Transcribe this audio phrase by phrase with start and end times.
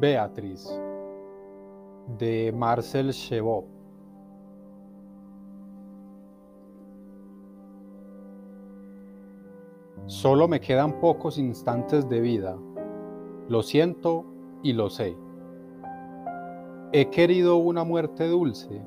[0.00, 0.68] Beatriz
[2.18, 3.66] de Marcel Chevaux
[10.06, 12.56] Solo me quedan pocos instantes de vida.
[13.48, 14.24] Lo siento
[14.62, 15.16] y lo sé.
[16.92, 18.80] He querido una muerte dulce.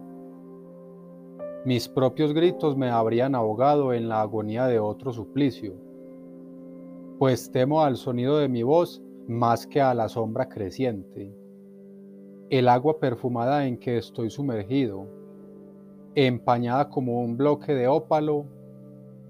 [1.66, 5.76] Mis propios gritos me habrían ahogado en la agonía de otro suplicio,
[7.20, 11.34] pues temo al sonido de mi voz más que a la sombra creciente.
[12.50, 15.08] El agua perfumada en que estoy sumergido,
[16.16, 18.46] empañada como un bloque de ópalo,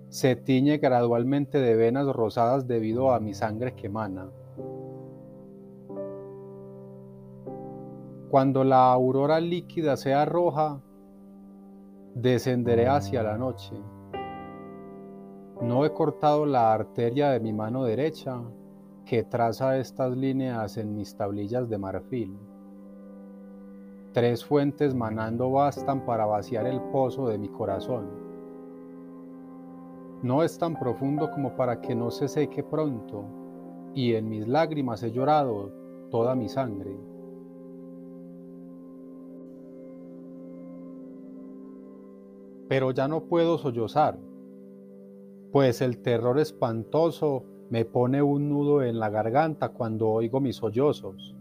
[0.09, 4.29] se tiñe gradualmente de venas rosadas debido a mi sangre que emana.
[8.29, 10.81] Cuando la aurora líquida sea roja,
[12.15, 13.75] descenderé hacia la noche.
[15.61, 18.41] No he cortado la arteria de mi mano derecha,
[19.11, 22.39] que traza estas líneas en mis tablillas de marfil.
[24.13, 28.07] Tres fuentes manando bastan para vaciar el pozo de mi corazón.
[30.23, 33.25] No es tan profundo como para que no se seque pronto,
[33.93, 35.73] y en mis lágrimas he llorado
[36.09, 36.97] toda mi sangre.
[42.69, 44.17] Pero ya no puedo sollozar,
[45.51, 51.33] pues el terror espantoso me pone un nudo en la garganta cuando oigo mis sollozos.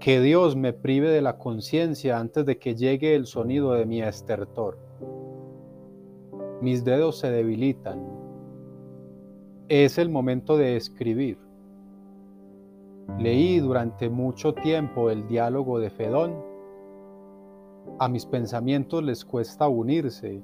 [0.00, 4.02] Que Dios me prive de la conciencia antes de que llegue el sonido de mi
[4.02, 4.76] estertor.
[6.60, 8.04] Mis dedos se debilitan.
[9.68, 11.38] Es el momento de escribir.
[13.16, 16.34] Leí durante mucho tiempo el diálogo de Fedón.
[18.00, 20.42] A mis pensamientos les cuesta unirse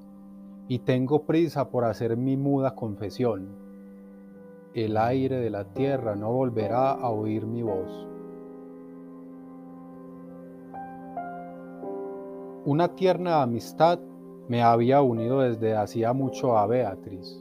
[0.68, 3.61] y tengo prisa por hacer mi muda confesión
[4.74, 8.08] el aire de la tierra no volverá a oír mi voz.
[12.64, 13.98] Una tierna amistad
[14.48, 17.38] me había unido desde hacía mucho a Beatriz.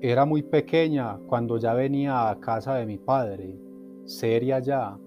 [0.00, 3.58] Era muy pequeña cuando ya venía a casa de mi padre,
[4.04, 4.98] seria ya,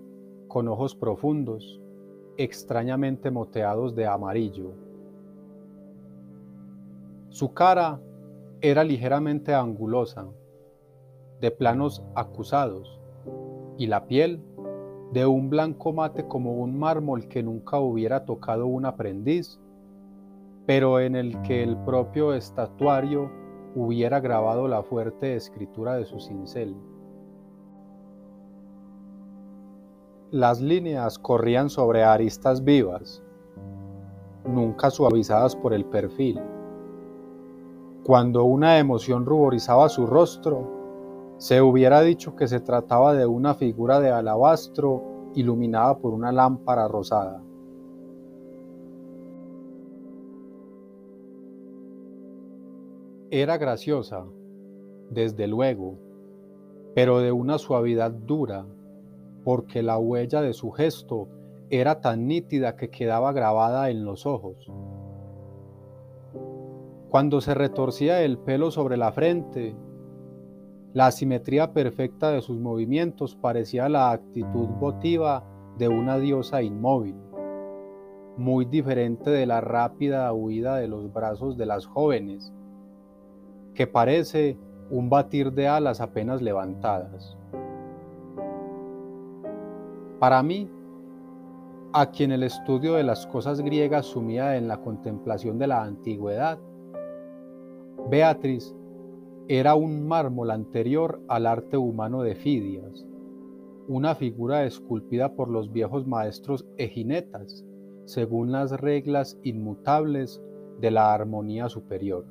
[0.48, 1.82] con ojos profundos,
[2.38, 4.72] extrañamente moteados de amarillo.
[7.30, 8.00] Su cara
[8.66, 10.26] era ligeramente angulosa,
[11.42, 12.98] de planos acusados,
[13.78, 14.42] y la piel
[15.12, 19.60] de un blanco mate como un mármol que nunca hubiera tocado un aprendiz,
[20.66, 23.30] pero en el que el propio estatuario
[23.76, 26.74] hubiera grabado la fuerte escritura de su cincel.
[30.32, 33.22] Las líneas corrían sobre aristas vivas,
[34.46, 36.40] nunca suavizadas por el perfil
[38.04, 44.00] cuando una emoción ruborizaba su rostro, se hubiera dicho que se trataba de una figura
[44.00, 47.42] de alabastro iluminada por una lámpara rosada.
[53.32, 54.26] Era graciosa,
[55.10, 55.98] desde luego,
[56.94, 58.66] pero de una suavidad dura,
[59.44, 61.30] porque la huella de su gesto
[61.70, 64.70] era tan nítida que quedaba grabada en los ojos.
[67.14, 69.76] Cuando se retorcía el pelo sobre la frente,
[70.94, 75.44] la simetría perfecta de sus movimientos parecía la actitud votiva
[75.78, 77.16] de una diosa inmóvil,
[78.36, 82.52] muy diferente de la rápida huida de los brazos de las jóvenes,
[83.76, 84.58] que parece
[84.90, 87.38] un batir de alas apenas levantadas.
[90.18, 90.68] Para mí,
[91.94, 96.58] a quien el estudio de las cosas griegas sumía en la contemplación de la antigüedad,
[98.10, 98.76] Beatriz
[99.48, 103.08] era un mármol anterior al arte humano de Fidias,
[103.88, 107.66] una figura esculpida por los viejos maestros eginetas,
[108.06, 110.42] según las reglas inmutables
[110.82, 112.26] de la armonía superior.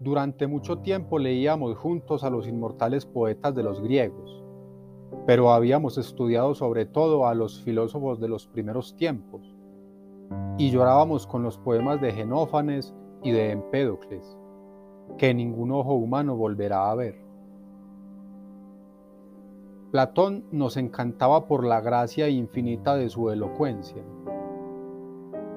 [0.00, 4.44] Durante mucho tiempo leíamos juntos a los inmortales poetas de los griegos,
[5.26, 9.53] pero habíamos estudiado sobre todo a los filósofos de los primeros tiempos
[10.56, 14.38] y llorábamos con los poemas de Genófanes y de Empédocles,
[15.18, 17.24] que ningún ojo humano volverá a ver.
[19.90, 24.02] Platón nos encantaba por la gracia infinita de su elocuencia,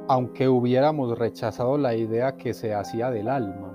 [0.07, 3.73] aunque hubiéramos rechazado la idea que se hacía del alma,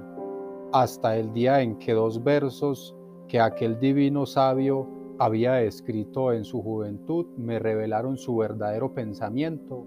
[0.72, 2.96] hasta el día en que dos versos
[3.28, 4.88] que aquel divino sabio
[5.18, 9.86] había escrito en su juventud me revelaron su verdadero pensamiento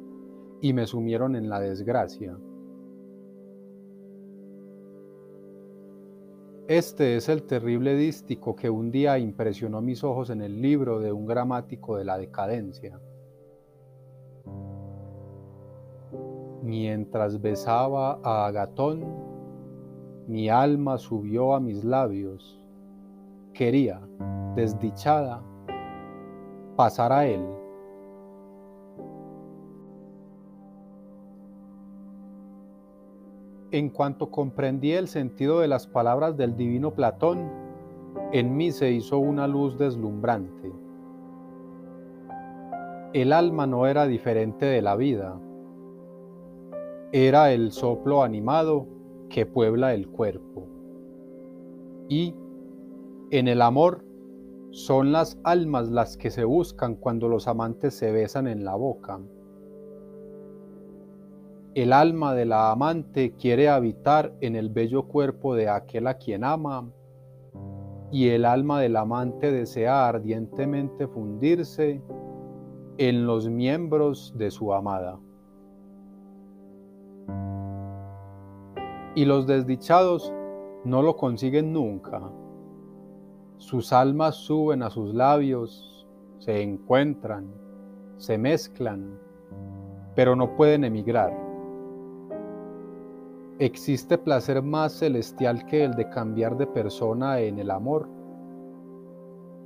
[0.61, 2.37] y me sumieron en la desgracia.
[6.67, 11.11] Este es el terrible dístico que un día impresionó mis ojos en el libro de
[11.11, 12.99] un gramático de la decadencia.
[16.63, 19.05] Mientras besaba a Agatón,
[20.27, 22.59] mi alma subió a mis labios.
[23.53, 24.01] Quería,
[24.55, 25.43] desdichada,
[26.75, 27.45] pasar a él.
[33.75, 37.51] En cuanto comprendí el sentido de las palabras del divino Platón,
[38.31, 40.71] en mí se hizo una luz deslumbrante.
[43.11, 45.37] El alma no era diferente de la vida,
[47.11, 48.87] era el soplo animado
[49.27, 50.69] que puebla el cuerpo.
[52.07, 52.33] Y
[53.31, 54.05] en el amor
[54.71, 59.19] son las almas las que se buscan cuando los amantes se besan en la boca.
[61.75, 66.45] El alma de la amante quiere habitar en el bello cuerpo de aquel a quien
[66.45, 66.89] ama,
[68.13, 72.01] y el alma del amante desea ardientemente fundirse
[72.97, 75.19] en los miembros de su amada.
[79.13, 80.33] Y los desdichados
[80.85, 82.21] no lo consiguen nunca.
[83.57, 86.07] Sus almas suben a sus labios,
[86.39, 87.47] se encuentran,
[88.15, 89.19] se mezclan,
[90.15, 91.44] pero no pueden emigrar.
[93.57, 98.09] ¿Existe placer más celestial que el de cambiar de persona en el amor?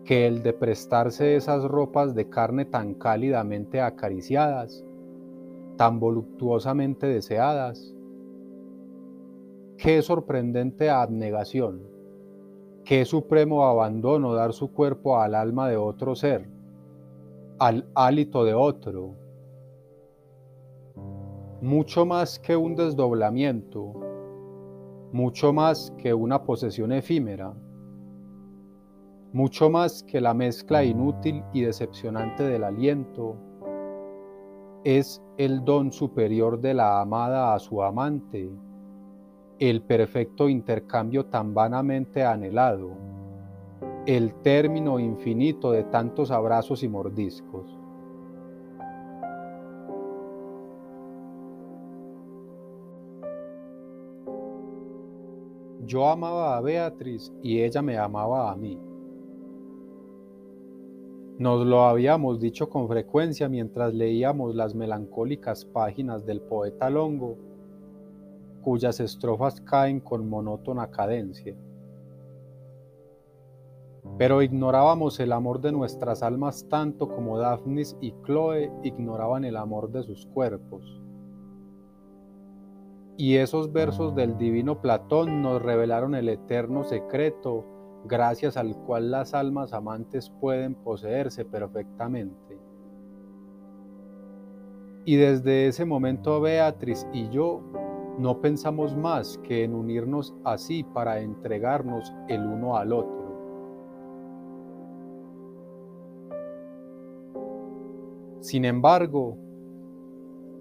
[0.06, 4.86] ¿Que el de prestarse esas ropas de carne tan cálidamente acariciadas,
[5.76, 7.96] tan voluptuosamente deseadas?
[9.76, 11.82] Qué sorprendente abnegación,
[12.86, 16.48] qué supremo abandono dar su cuerpo al alma de otro ser,
[17.58, 19.16] al hálito de otro,
[21.62, 23.94] mucho más que un desdoblamiento,
[25.12, 27.54] mucho más que una posesión efímera,
[29.34, 33.36] mucho más que la mezcla inútil y decepcionante del aliento,
[34.86, 38.50] es el don superior de la amada a su amante,
[39.60, 42.92] el perfecto intercambio tan vanamente anhelado,
[44.06, 47.79] el término infinito de tantos abrazos y mordiscos.
[55.90, 58.80] Yo amaba a Beatriz y ella me amaba a mí.
[61.40, 67.38] Nos lo habíamos dicho con frecuencia mientras leíamos las melancólicas páginas del poeta Longo,
[68.62, 71.58] cuyas estrofas caen con monótona cadencia.
[74.20, 79.92] Pero ignorábamos el amor de nuestras almas tanto como Daphnis y Chloe ignoraban el amor
[79.92, 81.02] de sus cuerpos.
[83.19, 87.66] Y esos versos del divino Platón nos revelaron el eterno secreto
[88.06, 92.57] gracias al cual las almas amantes pueden poseerse perfectamente.
[95.04, 97.62] Y desde ese momento Beatriz y yo
[98.18, 103.19] no pensamos más que en unirnos así para entregarnos el uno al otro.
[108.40, 109.38] Sin embargo,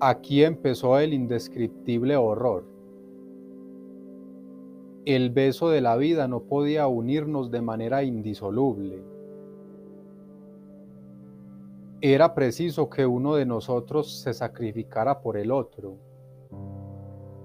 [0.01, 2.65] Aquí empezó el indescriptible horror.
[5.05, 9.03] El beso de la vida no podía unirnos de manera indisoluble.
[12.01, 15.97] Era preciso que uno de nosotros se sacrificara por el otro,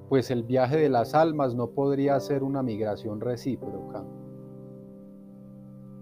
[0.10, 4.03] pues el viaje de las almas no podría ser una migración recíproca.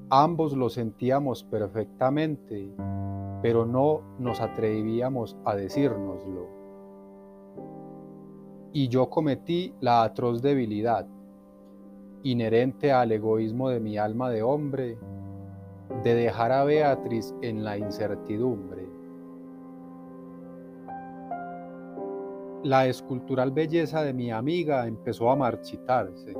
[0.10, 2.74] Ambos lo sentíamos perfectamente
[3.42, 6.48] pero no nos atrevíamos a decírnoslo.
[8.74, 11.08] Y yo cometí la atroz debilidad,
[12.24, 14.98] inherente al egoísmo de mi alma de hombre,
[16.04, 18.88] de dejar a Beatriz en la incertidumbre.
[22.64, 26.38] La escultural belleza de mi amiga empezó a marchitarse.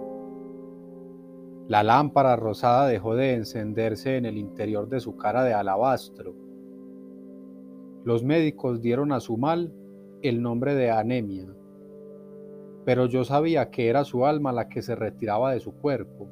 [1.68, 6.41] La lámpara rosada dejó de encenderse en el interior de su cara de alabastro
[8.04, 9.72] los médicos dieron a su mal
[10.22, 11.48] el nombre de anemia,
[12.86, 16.28] pero yo sabía que era su alma la que se retiraba de su cuerpo.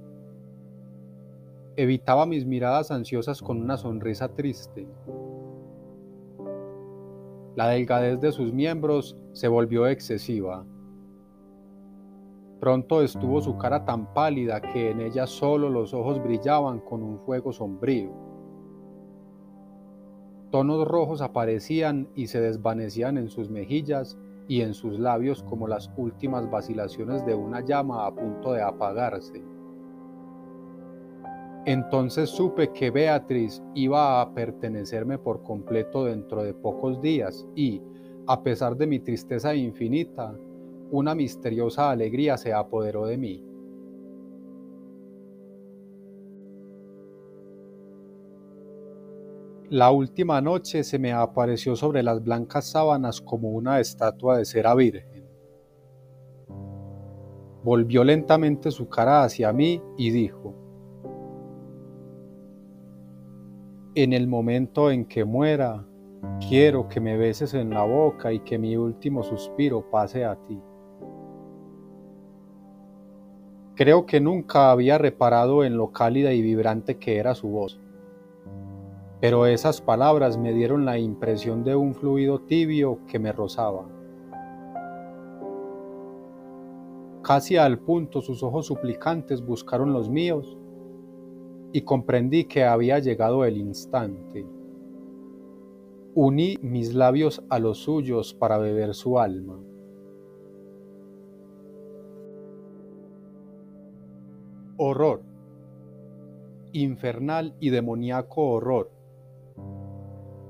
[1.75, 4.87] Evitaba mis miradas ansiosas con una sonrisa triste.
[7.55, 10.65] La delgadez de sus miembros se volvió excesiva.
[12.59, 17.19] Pronto estuvo su cara tan pálida que en ella solo los ojos brillaban con un
[17.19, 18.28] fuego sombrío.
[20.51, 25.91] Tonos rojos aparecían y se desvanecían en sus mejillas y en sus labios como las
[25.95, 29.43] últimas vacilaciones de una llama a punto de apagarse.
[31.65, 37.79] Entonces supe que Beatriz iba a pertenecerme por completo dentro de pocos días y,
[38.25, 40.35] a pesar de mi tristeza infinita,
[40.89, 43.48] una misteriosa alegría se apoderó de mí.
[49.71, 54.73] La última noche se me apareció sobre las blancas sábanas como una estatua de cera
[54.73, 55.29] virgen.
[57.63, 60.55] Volvió lentamente su cara hacia mí y dijo,
[63.93, 65.85] En el momento en que muera,
[66.47, 70.59] quiero que me beses en la boca y que mi último suspiro pase a ti.
[73.75, 77.79] Creo que nunca había reparado en lo cálida y vibrante que era su voz
[79.19, 83.85] pero esas palabras me dieron la impresión de un fluido tibio que me rozaba.
[87.21, 90.57] Casi al punto sus ojos suplicantes buscaron los míos
[91.73, 94.47] y comprendí que había llegado el instante.
[96.15, 99.59] Uní mis labios a los suyos para beber su alma.
[104.77, 105.21] Horror.
[106.71, 108.98] Infernal y demoníaco horror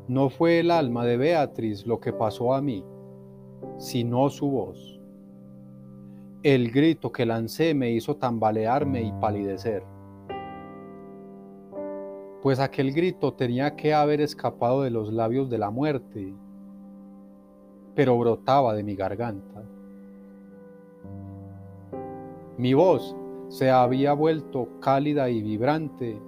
[0.10, 2.84] no fue el alma de Beatriz lo que pasó a mí,
[3.78, 5.00] sino su voz.
[6.42, 9.84] El grito que lancé me hizo tambalearme y palidecer.
[12.42, 16.34] Pues aquel grito tenía que haber escapado de los labios de la muerte,
[17.94, 19.62] pero brotaba de mi garganta.
[22.58, 23.16] Mi voz
[23.50, 26.20] se había vuelto cálida y vibrante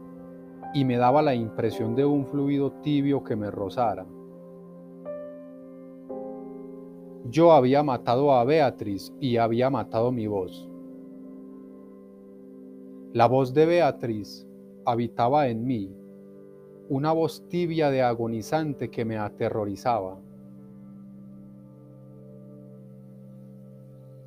[0.73, 4.05] y me daba la impresión de un fluido tibio que me rozara.
[7.25, 10.69] Yo había matado a Beatriz y había matado mi voz.
[13.13, 14.47] La voz de Beatriz
[14.85, 15.93] habitaba en mí,
[16.89, 20.17] una voz tibia de agonizante que me aterrorizaba.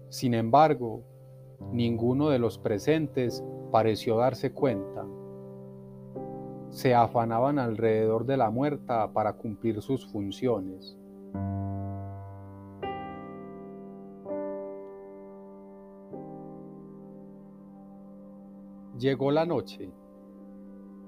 [0.09, 1.03] Sin embargo,
[1.73, 5.05] ninguno de los presentes pareció darse cuenta
[6.75, 10.99] se afanaban alrededor de la muerta para cumplir sus funciones.
[18.99, 19.93] Llegó la noche,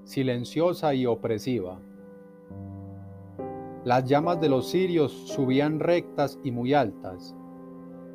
[0.05, 1.79] silenciosa y opresiva.
[3.83, 7.35] Las llamas de los cirios subían rectas y muy altas,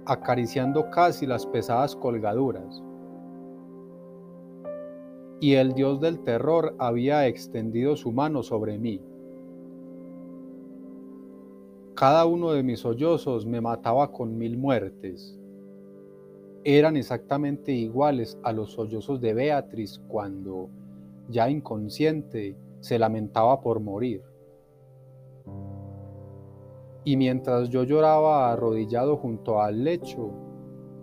[0.06, 2.82] acariciando casi las pesadas colgaduras
[5.42, 9.02] y el dios del terror había extendido su mano sobre mí.
[11.96, 15.36] Cada uno de mis sollozos me mataba con mil muertes.
[16.62, 20.68] Eran exactamente iguales a los sollozos de Beatriz cuando,
[21.28, 24.22] ya inconsciente, se lamentaba por morir.
[27.02, 30.30] Y mientras yo lloraba arrodillado junto al lecho,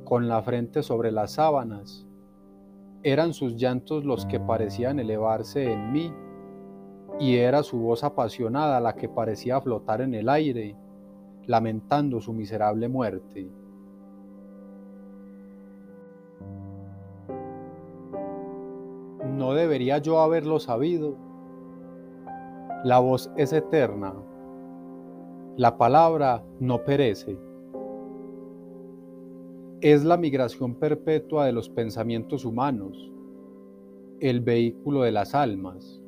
[0.05, 2.08] con la frente sobre las sábanas,
[3.03, 6.13] eran sus llantos los que parecían elevarse en mí,
[7.19, 10.75] y era su voz apasionada la que parecía flotar en el aire,
[11.45, 13.49] lamentando su miserable muerte.
[19.35, 21.15] ¿No debería yo haberlo sabido?
[22.83, 24.13] La voz es eterna,
[25.57, 27.37] la palabra no perece
[29.81, 33.09] es la migración perpetua de los pensamientos humanos,
[34.19, 36.01] el vehículo de las almas.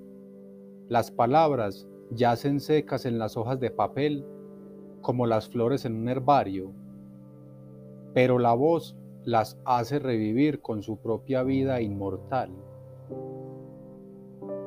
[0.89, 4.25] Las palabras yacen secas en las hojas de papel
[4.99, 6.73] como las flores en un herbario,
[8.13, 12.51] pero la voz las hace revivir con su propia vida inmortal.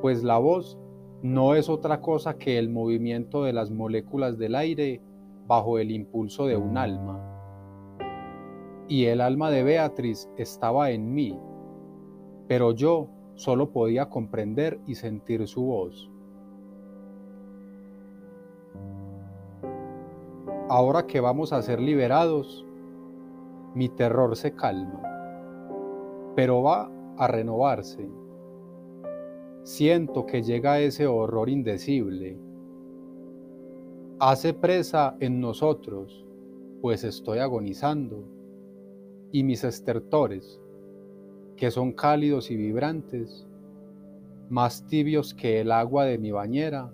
[0.01, 0.79] Pues la voz
[1.21, 4.99] no es otra cosa que el movimiento de las moléculas del aire
[5.45, 7.34] bajo el impulso de un alma
[8.87, 11.39] y el alma de Beatriz estaba en mí,
[12.47, 16.09] pero yo solo podía comprender y sentir su voz.
[20.69, 22.65] Ahora que vamos a ser liberados,
[23.73, 25.01] mi terror se calma,
[26.35, 28.09] pero va a renovarse.
[29.63, 32.39] Siento que llega ese horror indecible.
[34.19, 36.25] Hace presa en nosotros,
[36.81, 38.34] pues estoy agonizando
[39.31, 40.59] y mis estertores,
[41.57, 43.47] que son cálidos y vibrantes,
[44.49, 46.91] más tibios que el agua de mi bañera,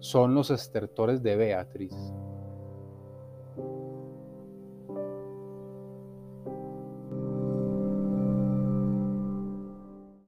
[0.00, 1.94] son los estertores de Beatriz.